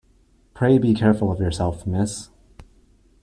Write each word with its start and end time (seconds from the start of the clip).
Pray 0.55 0.79
be 0.79 0.95
careful 0.95 1.31
of 1.31 1.39
yourself, 1.39 1.85
miss. 1.85 2.29